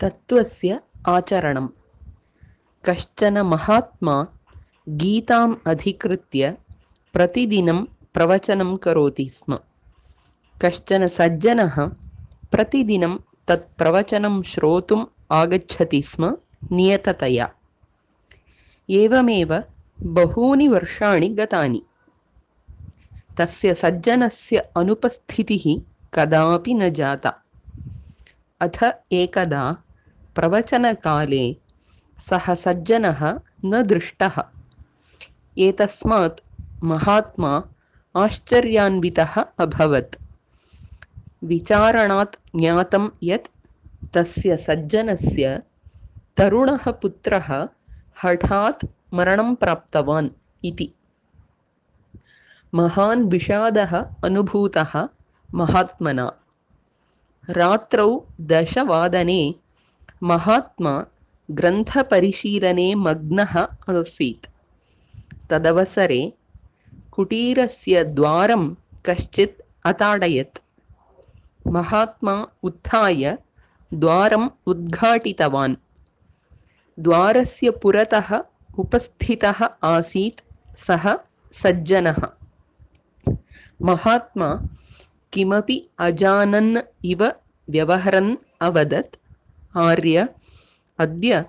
[0.00, 1.66] तत्त्वस्य आचरणं
[2.84, 4.26] कश्चन महात्मा
[4.88, 6.56] गीताम् अधिकृत्य
[7.12, 9.58] प्रतिदिनं प्रवचनं करोति स्म।
[10.62, 11.86] कश्चन सज्जनः
[12.50, 13.16] प्रतिदिनं
[13.48, 16.36] तत् प्रवचनं श्रोतुम् आगच्छति स्म
[16.72, 17.50] नियततया।
[18.90, 19.62] एवमेव
[20.02, 21.82] बहूनि वर्षाणि गतानि।
[23.38, 25.80] तस्य सज्जनस्य अनुपस्थितिः
[26.14, 27.34] कदापि न जाता।
[28.60, 29.76] अथ एकदा
[30.38, 31.56] प्रवचनकाले
[32.30, 34.42] सः सज्जनः न दृष्टः।
[35.58, 36.40] एतस्मात्
[36.84, 37.64] महात्मा
[38.16, 40.16] आश्चर्यान्वितः अभवत्।
[41.44, 43.48] विचारणात् ज्ञातं यत्
[44.14, 45.62] तस्य सज्जनस्य
[46.36, 47.68] तरुणः पुत्रः
[48.24, 48.84] हठात्
[49.14, 50.28] मरणं प्राप्तवान्
[50.64, 50.94] इति।
[52.74, 55.08] महान् विषादः अनुभूतः
[55.54, 56.32] महात्मना।
[57.50, 59.54] रात्रौ दशवादने
[60.22, 61.04] महात्मा
[61.50, 64.46] ग्रन्थपरिशीलने मग्नः आसीत्
[65.50, 66.32] तदवसरे
[67.12, 68.74] कुटीरस्य द्वारं
[69.06, 70.58] कश्चित् अताडयत्।
[71.66, 73.38] महात्मा उत्थाय
[73.94, 75.76] द्वारम् उद्घाटितवान्।
[76.98, 78.42] द्वारस्य पुरतः
[78.78, 80.40] उपस्थितः आसीत्
[80.78, 81.16] सः
[81.52, 82.28] सज्जनः।
[83.82, 84.60] महात्मा
[85.32, 87.32] किमपि अजानन् इव
[87.70, 89.16] व्यवहरन् अवदत्
[89.78, 90.28] आर्य
[90.98, 91.44] अद्य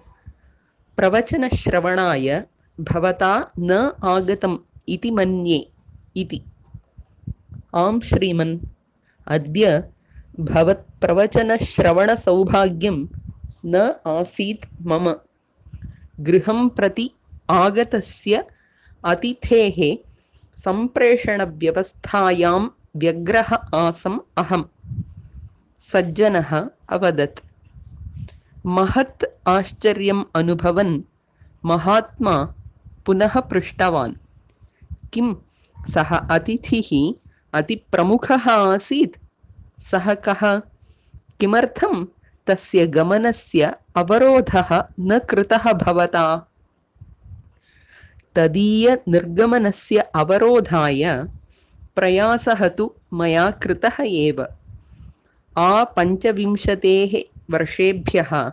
[0.98, 2.46] प्रवचनश्रवणाय
[2.80, 5.72] भवता न आगतम् इति मन्ये
[6.16, 6.42] इति।
[7.76, 8.60] आं श्रीमन्।
[9.28, 9.84] अद्य
[10.40, 13.08] भवत्प्रवचनश्रवणसौभाग्यं
[13.66, 15.16] न आसीत् मम।
[16.20, 17.12] गृहं प्रति
[17.50, 18.44] आगतस्य
[19.06, 19.98] अतिथेः
[20.56, 24.64] सम्प्रेषणव्यवस्थायां व्यग्रः आसम् अहं
[25.80, 27.49] सज्जनः अवदत्।
[28.66, 31.02] महत् आश्चर्यम् अनुभवन्
[31.66, 32.54] महात्मा
[33.06, 34.14] पुनः पृष्टवान्।
[35.14, 35.36] किं?
[35.94, 37.14] सः अतिथिः
[37.54, 39.16] अतिप्रमुखः आसीत्।
[39.82, 40.60] सः कः?
[41.40, 42.06] किमर्थं
[42.48, 46.52] तस्य गमनस्य अवरोधः न कृतः भवता?
[48.36, 51.28] तदीयनिर्गमनस्य अवरोधाय
[51.96, 54.48] प्रयासः तु मया कृतः एव।
[55.58, 58.52] आपञ्चविंशतेः वर्षेभ्यः।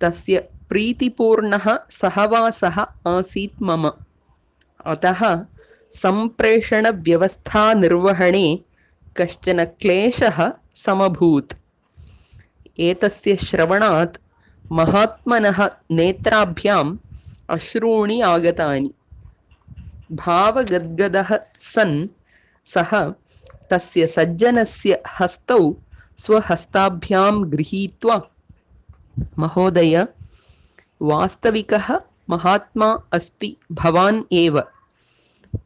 [0.00, 3.92] तस्य प्रीतिपूर्णः सहवासः आसीत् मम।
[4.86, 5.44] अतः
[6.02, 8.60] सम्प्रेषणव्यवस्थानिर्वहणे
[9.16, 11.52] कश्चन क्लेशः समभूत्।
[12.78, 14.16] एतस्य श्रवणात्
[14.72, 16.96] महात्मनः नेत्राभ्याम्
[17.48, 18.94] अश्रूणि आगतानि।
[20.12, 21.38] भावगद्गदः
[21.74, 22.08] सन्
[22.66, 23.12] सः
[23.70, 25.74] तस्य सज्जनस्य हस्तौ
[26.26, 28.22] स्वहस्ताभ्यां गृहीत्वा,
[29.38, 30.06] महोदय,
[31.02, 32.00] वास्तविकः
[32.30, 34.60] महात्मा अस्ति भवान् एव।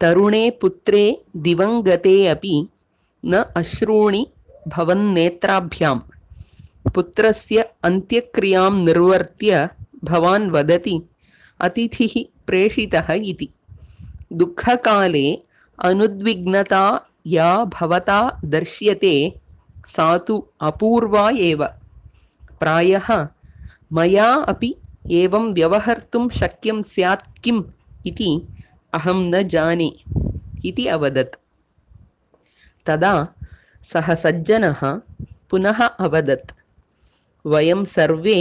[0.00, 2.68] तरुणे पुत्रे दिवङ्गते अपि
[3.24, 4.26] न अश्रूणि
[4.68, 5.98] भवन्नेत्राभ्यां
[6.90, 9.68] पुत्रस्य अन्त्यक्रियाँ निर्वर्त्य
[10.04, 11.02] भवान् वदति,
[11.60, 13.48] अतिथिः प्रेषितः इति।
[14.32, 15.38] दुःखकाले
[15.78, 19.40] अनुद्विग्नता या भवता दर्श्यते
[19.86, 21.64] सा तु अपूर्वा एव।
[22.60, 23.08] प्रायः
[23.92, 24.74] मया अपि
[25.10, 27.62] एवं व्यवहर्तुं शक्यं स्यात् किम्
[28.06, 28.30] इति
[28.92, 29.90] अहं न जाने
[30.64, 31.36] इति अवदत्।
[32.86, 33.14] तदा
[33.92, 34.80] सः सज्जनः
[35.50, 36.52] पुनः अवदत्
[37.46, 38.38] वयं सर्वे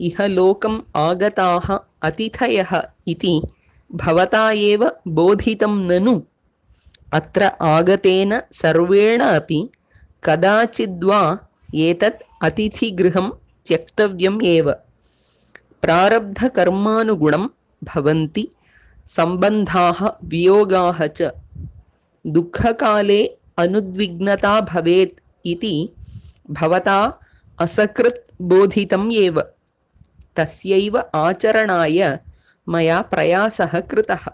[0.00, 1.68] इहलोकम् आगताः
[2.08, 2.72] अतिथयः
[3.08, 3.34] इति
[3.92, 6.20] भवता एव बोधितं ननु।
[7.12, 9.60] अत्र आगतेन सर्वेण अपि
[10.26, 11.36] कदाचिद्वा
[11.74, 13.30] एतत् अतिथिगृहं
[13.66, 14.72] त्यक्तव्यम् एव।
[15.82, 17.48] प्रारब्धकर्मानुगुणं
[17.84, 18.48] भवन्ति
[19.06, 21.22] सम्बन्धाः वियोगाः च।
[22.26, 23.26] दुःखकाले
[23.58, 25.96] अनुद्विग्नता भवेत् इति
[26.50, 27.20] भवता
[27.58, 29.40] असकृत् बोधितम् एव।
[30.36, 32.18] तस्यैव आचरणाय
[32.68, 34.24] मया प्रयासः कृतः।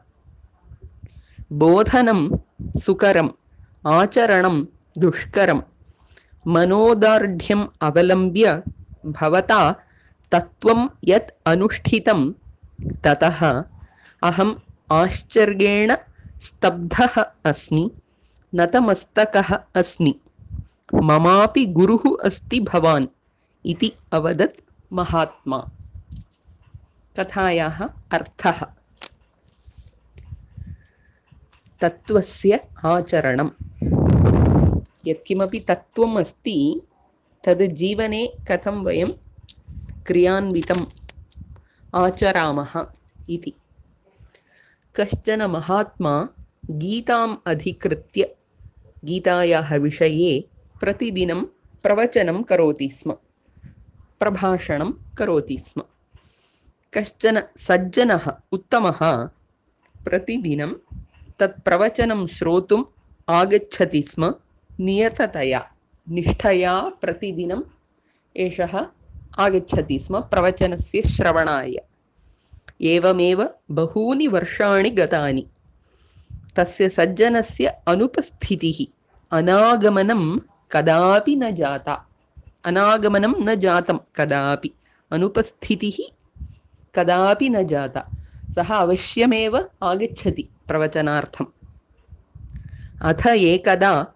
[1.52, 2.36] बोधनं
[2.80, 3.30] सुकरम्
[3.86, 4.64] आचरणं
[4.98, 5.60] दुष्करं
[6.46, 8.62] मनोदार्ढ्यम् अवलम्ब्य
[9.06, 9.72] भवता
[10.32, 12.32] तत्त्वं यत् अनुष्ठितं
[13.04, 13.64] ततः
[14.22, 14.54] अहम्
[14.92, 15.96] आश्चर्येण
[16.40, 17.90] स्तब्धः अस्मि
[18.54, 20.20] नतमस्तकः अस्मि।
[21.02, 23.06] ममापि गुरुः अस्ति भवान्
[23.66, 24.60] इति अवदत्
[24.92, 25.68] महात्मा।
[27.18, 28.66] कथायाः अर्थः।
[31.80, 33.48] तत्त्वस्य आचरणं
[35.06, 36.80] यत्किमपि तत्त्वम् अस्ति
[37.44, 39.08] तद् जीवने कथं वयं
[40.06, 40.86] क्रियान्वितम्
[41.94, 42.86] आचरामः
[43.28, 43.52] इति।
[44.96, 46.28] कश्चन महात्मा
[46.70, 48.36] गीताम् अधिकृत्य
[49.04, 50.48] गीतायाः विषये
[50.80, 51.42] प्रतिदिनं
[51.82, 53.12] प्रवचनं करोति स्म
[54.20, 55.82] प्रभाषणं करोति स्म।
[56.94, 58.98] कश्चन सज्जनः उत्तमः
[60.04, 60.72] प्रतिदिनं
[61.38, 62.84] तत् प्रवचनं श्रोतुम्
[63.28, 64.34] आगच्छति स्म
[64.80, 65.70] नियततया
[66.08, 67.62] निष्ठया प्रतिदिनम्
[68.36, 68.86] एषः
[69.38, 71.74] आगच्छति स्म प्रवचनस्य श्रवणाय।
[72.82, 75.46] एवमेव बहूनि वर्षाणि गतानि।
[76.56, 78.86] तस्य सज्जनस्य अनुपस्थितिः
[79.38, 80.38] अनागमनं
[80.72, 82.06] कदापि न जाता।
[82.64, 84.70] अनागमनं न जातं कदापि।
[85.10, 86.12] अनुपस्थितिः
[86.94, 88.08] कदापि न जाता।
[88.54, 91.46] सः अवश्यमेव आगच्छति प्रवचनार्थम्।
[93.02, 94.06] अथ एकदा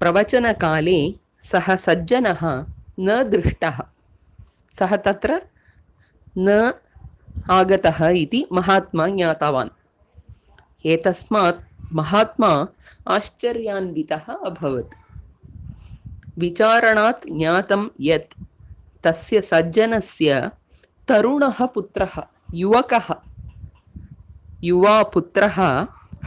[0.00, 2.66] प्रवचनकाले सः सज्जनः
[3.00, 3.78] न दृष्टः।
[4.78, 5.42] सः तत्र
[6.38, 6.72] न
[7.50, 9.70] आगतः इति महात्मा ज्ञातवान्।
[10.86, 11.60] एतस्मात्
[11.92, 12.68] महात्मा
[13.08, 14.94] आश्चर्यान्वितः अभवत्।
[16.38, 18.34] विचारणात् ज्ञातं यत्
[19.04, 20.50] तस्य सज्जनस्य
[21.08, 22.22] तरुणः पुत्रः
[22.54, 23.14] युवकः
[24.64, 25.86] युवा पुत्रः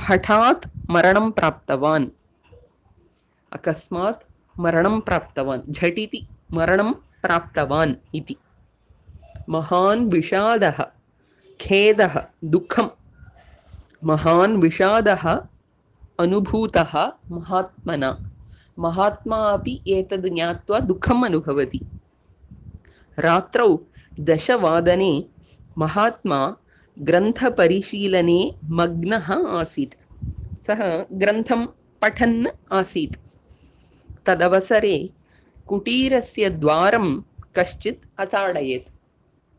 [0.09, 2.07] हठात् मरणं प्राप्तवान्
[3.51, 4.23] अकस्मात्
[4.59, 8.35] मरणं प्राप्तवान् झटिति मरणं प्राप्तवान् इति।
[9.49, 10.83] महान् विषादः
[11.61, 12.87] खेदः दुःखं।
[14.03, 15.41] महान् विषादः
[16.19, 18.21] अनुभूतः महात्मना।
[18.79, 21.81] महात्मा अपि एतद् ज्ञात्वा दुःखम् अनुभवति।
[23.19, 23.79] रात्रौ
[24.19, 25.25] दशवादने
[25.77, 26.55] महात्मा
[26.99, 29.93] ग्रन्थपरिशीलने मग्नः आसीत्।
[30.61, 31.67] सः ग्रन्थं
[32.01, 33.40] पठन् आसीत्
[34.25, 35.09] तदवसरे
[35.67, 37.21] कुटीरस्य द्वारं
[37.55, 38.89] कश्चित् अताडयेत्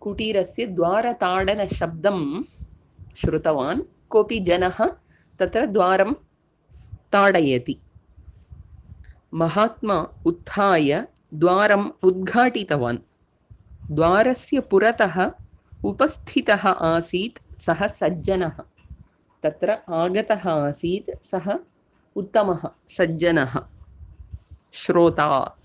[0.01, 2.43] कुटीरस्य द्वारताडनशब्दं
[3.17, 4.85] श्रुतवान् कोऽपि जनः
[5.39, 6.13] तत्र द्वारं
[7.13, 7.81] ताडयति।
[9.35, 12.99] महात्मा उत्थाय द्वारम् उद्घाटितवान्।
[13.91, 15.31] द्वारस्य पुरतः
[15.85, 18.63] उपस्थितः आसीत् सः सज्जनः।
[19.43, 21.59] तत्र आगतः आसीत् सः
[22.17, 23.72] उत्तमः सज्जनः
[24.73, 25.59] श्रोता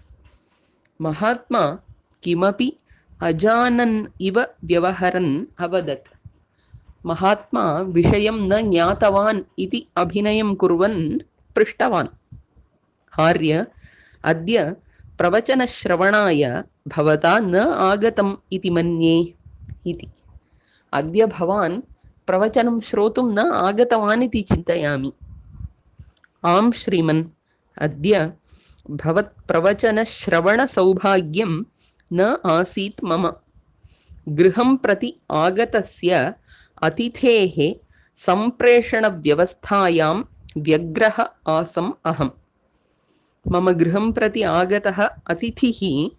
[1.01, 1.80] महात्मा
[2.24, 2.80] किमपि
[3.21, 6.07] अजानन् इव व्यवहरन् अवदत्।
[7.06, 11.19] महात्मा विषयं न ज्ञातवान् इति अभिनयं कुर्वन्
[11.56, 12.07] पृष्टवान्।
[13.19, 13.68] आर्य
[14.24, 14.75] अद्य
[15.18, 19.33] प्रवचनश्रवणाय भवता न आगतम् इति मन्ये
[19.86, 20.07] इति।
[20.94, 21.81] अद्य भवान्
[22.27, 25.13] प्रवचनं श्रोतुं न आगतवान् इति चिन्तयामि।
[26.45, 27.24] आं श्रीमन्।
[27.77, 28.33] अद्य
[28.89, 31.63] भवत्प्रवचनश्रवणसौभाग्यं
[32.13, 33.31] न आसीत् मम।
[34.30, 36.34] गृहं प्रति आगतस्य
[36.81, 37.75] अतिथेः
[38.16, 40.24] सम्प्रेषणव्यवस्थायां
[40.57, 42.30] व्यग्रः आसम् अहम्।
[43.51, 46.10] मम गृहं प्रति आगतः अतिथिः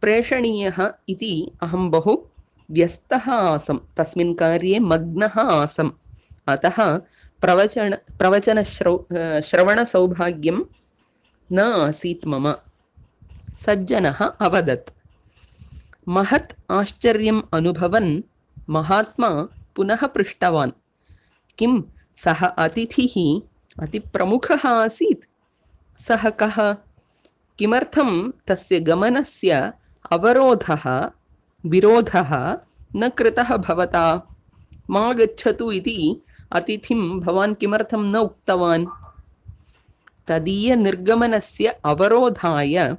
[0.00, 2.18] प्रेषणीयः इति अहं बहु
[2.70, 5.90] व्यस्तः आसं तस्मिन् कार्ये मग्नः आसम्।
[6.46, 7.00] अतः
[7.40, 9.06] प्रवचन प्रवचनश्रौ
[9.44, 10.60] श्रवणसौभाग्यं
[11.52, 12.52] न आसीत् मम।
[13.66, 14.90] सज्जनः अवदत्।
[16.08, 18.22] महत् आश्चर्यम् अनुभवन्
[18.70, 20.70] महात्मा पुनः पृष्टवान्।
[21.58, 21.82] किं,
[22.24, 23.40] सः अतिथिः
[23.82, 25.24] अतिप्रमुखः आसीत्?
[26.02, 26.76] सः कः?
[27.58, 29.72] किमर्थं तस्य गमनस्य
[30.12, 31.10] अवरोधः,
[31.66, 32.58] विरोधः
[32.96, 34.36] न कृतः भवता?
[34.90, 38.86] मा गच्छतु इति अतिथिं भवान् किमर्थं न उक्तवान्?
[40.28, 42.96] तदीयनिर्गमनस्य अवरोधाय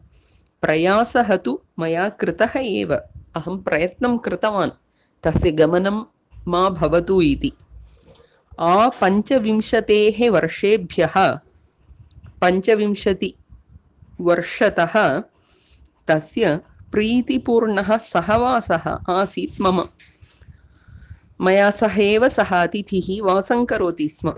[0.62, 3.02] प्रयासः तु मया कृतः एव।
[3.36, 4.72] अहं प्रयत्नं कृतवान्।
[5.24, 6.04] तस्य गमनं
[6.48, 7.52] मा भवतु इति।
[8.60, 11.40] आपञ्चविंशतेः वर्षेभ्यः
[12.42, 15.24] पञ्चविंशतिवर्षतः
[16.08, 16.60] तस्य
[16.92, 19.84] प्रीतिपूर्णः सहवासः आसीत् मम।
[21.42, 24.34] मया सह एव सः अतिथिः वासं करोति स्म।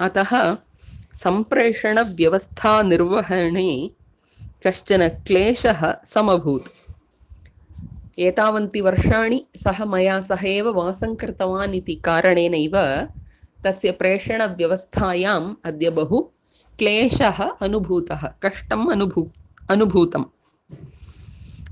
[0.00, 0.56] अतः
[1.22, 3.90] सम्प्रेषणव्यवस्थानिर्वहणे
[4.66, 6.68] कश्चन क्लेशः समभूत्।
[8.18, 13.06] एतावन्ति वर्षाणि सः मया सह एव वासं कृतवान् इति कारणेनैव
[13.64, 16.28] तस्य प्रेषणव्यवस्थायाम् अद्य बहु
[16.78, 19.30] क्लेशः अनुभूतः कष्टम् अनुभू
[19.68, 20.24] अनुभूतम्।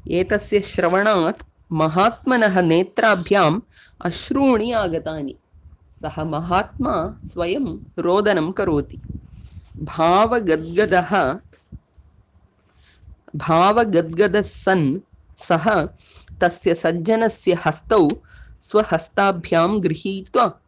[0.08, 3.60] एतस्य श्रवणात् महात्मनः नेत्राभ्याम्
[4.00, 5.36] अश्रूणि आगतानि।
[6.02, 8.98] सः महात्मा स्वयं रोदनं करोति
[9.78, 11.38] भावगद्गदः
[13.36, 14.98] भावगद्गदः सन्
[15.36, 15.86] सः
[16.40, 18.08] तस्य सज्जनस्य हस्तौ
[18.62, 20.60] स्वहस्ताभ्यां गृहीत्वा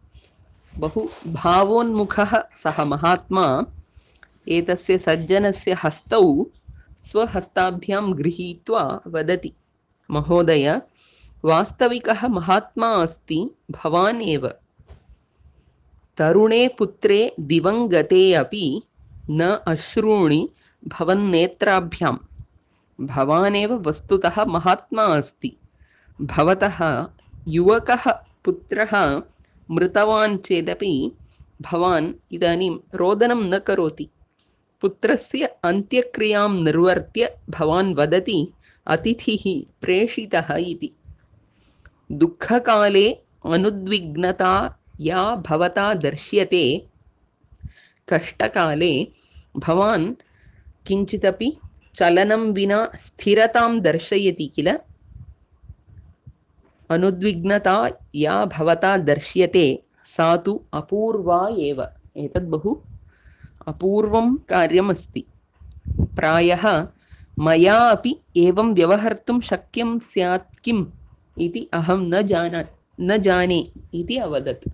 [0.79, 3.67] बहु भावोन्मुखः सः महात्मा
[4.49, 6.47] एतस्य सज्जनस्य हस्तौ
[6.99, 9.53] स्वहस्ताभ्यां गृहीत्वा वदति,
[10.11, 10.83] महोदय,
[11.45, 14.49] वास्तविकः महात्मा अस्ति, भवान् एव।
[16.17, 18.83] तरुणे पुत्रे दिवङ्गते अपि
[19.31, 20.49] न अश्रूणि
[20.89, 22.17] भवन्नेत्राभ्यां।
[23.07, 25.57] भवानेव वस्तुतः महात्मा अस्ति।
[26.21, 27.07] भवतः
[27.49, 28.11] युवकः
[28.45, 29.23] पुत्रः
[29.71, 31.17] मृतवान् चेदपि
[31.61, 34.11] भवान् इदानीं रोदनं न करोति।
[34.81, 38.53] पुत्रस्य अन्त्यक्रियां निर्वर्त्य भवान् वदति
[38.87, 40.99] अतिथिः प्रेषितः इति।
[42.13, 43.13] दुःखकाले
[43.45, 46.88] अनुद्विग्नता या भवता दर्श्यते
[48.13, 49.09] कष्टकाले
[49.57, 50.15] भवान्
[50.87, 51.61] किञ्चिदपि
[51.95, 54.79] चलनं विना स्थिरतां दर्शयति किल?
[56.91, 61.87] अनुद्विग्नता या भवता दर्श्यते सा तु अपूर्वा एव।
[62.17, 62.81] एतद् बहु
[63.67, 65.25] अपूर्वं कार्यमस्ति।
[66.17, 66.89] प्रायः
[67.39, 70.87] मया अपि एवं व्यवहर्तुं शक्यं स्यात् किम्
[71.39, 72.65] इति अहं न जाना
[73.01, 74.69] न जाने इति अवदत्।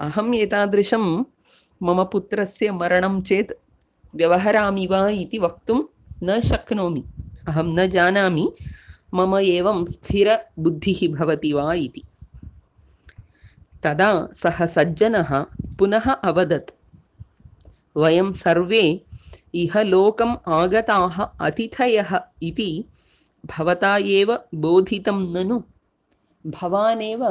[0.00, 1.24] अहम् एतादृशं
[1.82, 3.52] मम पुत्रस्य मरणं चेत्
[4.14, 5.80] व्यवहरामि वा इति वक्तुं
[6.22, 7.02] न शक्नोमि।
[7.48, 8.52] अहं न जानामि
[9.14, 12.02] मम एवं स्थिरबुद्धिः भवति वा इति।
[13.82, 14.10] तदा
[14.42, 15.30] सः सज्जनः
[15.78, 16.70] पुनः अवदत्
[17.96, 18.82] वयं सर्वे
[19.54, 22.10] इह लोकम् आगताः अतिथयः
[22.42, 22.70] इति
[23.46, 25.60] भवता एव बोधितं ननु।
[26.44, 27.22] भवानेव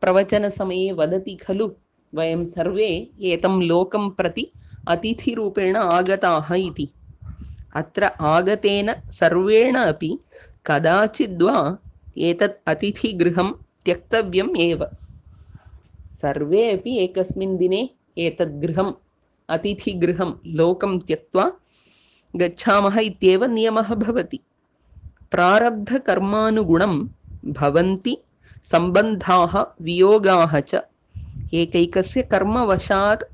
[0.00, 1.68] प्रवचनसमये वदति खलु
[2.14, 4.52] वयं सर्वे एतं लोकं प्रति
[4.88, 6.88] अतिथिरूपेण आगताः इति।
[7.76, 10.18] अत्र आगतेन सर्वेण अपि
[10.66, 11.78] कदाचिद्वा
[12.18, 13.52] एतत् अतिथिगृहं
[13.84, 14.86] त्यक्तव्यम् एव।
[16.10, 18.92] सर्वे अपि एकस्मिन् दिने एतद् गृहम्
[19.48, 21.52] अतिथिगृहं लोकं त्यक्त्वा
[22.36, 24.40] गच्छामः इत्येव नियमः भवति।
[25.30, 27.08] प्रारब्धकर्मानुगुणं
[27.52, 28.16] भवन्ति
[28.70, 30.74] सम्बन्धाः वियोगाः च
[31.54, 33.24] एकैकस्य कर्मवशात्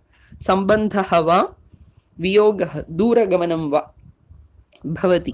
[0.41, 1.43] सम्बन्धः वा
[2.21, 3.95] वियोगः दूरगमनं वा?
[4.87, 5.33] भवति।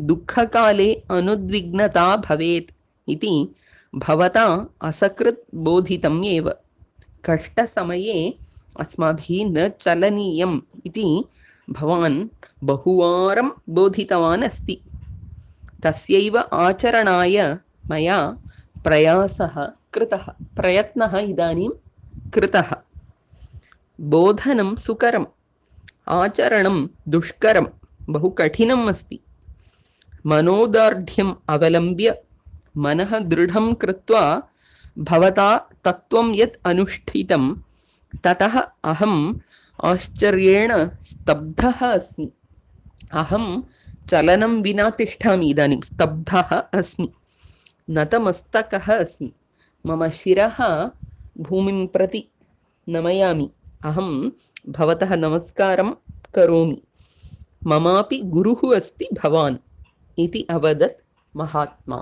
[0.00, 2.70] दुःखकाले अनुद्विग्नता भवेत्
[3.08, 3.54] इति
[3.94, 6.50] भवता असकृत् बोधितम् एव।
[7.24, 8.38] कष्टसमये
[8.80, 11.24] अस्माभिः न चलनीयम् इति
[11.70, 12.28] भवान्
[12.64, 14.82] बहुवारं बोधितवान् अस्ति।
[15.82, 17.58] तस्यैव आचरणाय
[17.90, 18.36] मया
[18.84, 21.68] प्रयासः कृतः। प्रयत्नः इदानीं
[22.30, 22.74] कृतः।
[24.00, 25.26] बोधनं सुकरम्,
[26.08, 27.66] आचरणं दुष्करं
[28.08, 29.20] बहु कठिनम् अस्ति।
[30.26, 32.22] मनोदार्ढ्यम् अवलम्ब्य
[32.76, 34.42] मनः दृढं कृत्वा
[34.98, 37.54] भवता तत्त्वं यत् अनुष्ठितं,
[38.24, 39.34] ततः अहम्
[39.84, 42.32] आश्चर्येण स्तब्धः अस्मि।
[43.12, 43.62] अहं
[44.10, 47.12] चलनं विना तिष्ठामि, इदानीं स्तब्धः अस्मि।
[47.90, 49.32] नतमस्तकः अस्मि।
[49.88, 50.56] मम शिरः
[51.40, 52.22] भूमिं प्रति
[52.88, 53.50] नमयामि।
[53.84, 54.30] अहं
[54.68, 55.90] भवतः नमस्कारं
[56.34, 56.82] करोमि।
[57.66, 59.56] ममापि गुरुः अस्ति भवान्
[60.18, 61.00] इति अवदत्
[61.36, 61.98] महात्मा